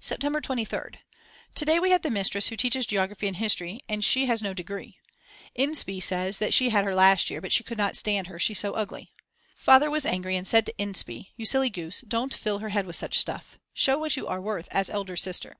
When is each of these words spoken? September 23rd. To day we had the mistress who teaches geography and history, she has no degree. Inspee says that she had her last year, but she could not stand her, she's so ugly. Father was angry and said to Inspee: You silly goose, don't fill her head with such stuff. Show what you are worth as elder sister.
September 0.00 0.40
23rd. 0.40 0.96
To 1.54 1.64
day 1.64 1.78
we 1.78 1.90
had 1.90 2.02
the 2.02 2.10
mistress 2.10 2.48
who 2.48 2.56
teaches 2.56 2.84
geography 2.84 3.28
and 3.28 3.36
history, 3.36 3.78
she 4.00 4.26
has 4.26 4.42
no 4.42 4.52
degree. 4.52 4.98
Inspee 5.56 6.02
says 6.02 6.40
that 6.40 6.52
she 6.52 6.70
had 6.70 6.84
her 6.84 6.96
last 6.96 7.30
year, 7.30 7.40
but 7.40 7.52
she 7.52 7.62
could 7.62 7.78
not 7.78 7.94
stand 7.96 8.26
her, 8.26 8.40
she's 8.40 8.58
so 8.58 8.72
ugly. 8.72 9.12
Father 9.54 9.88
was 9.88 10.04
angry 10.04 10.34
and 10.34 10.48
said 10.48 10.66
to 10.66 10.74
Inspee: 10.80 11.30
You 11.36 11.44
silly 11.44 11.70
goose, 11.70 12.00
don't 12.00 12.34
fill 12.34 12.58
her 12.58 12.70
head 12.70 12.86
with 12.86 12.96
such 12.96 13.16
stuff. 13.16 13.56
Show 13.72 13.98
what 14.00 14.16
you 14.16 14.26
are 14.26 14.40
worth 14.40 14.66
as 14.72 14.90
elder 14.90 15.14
sister. 15.14 15.54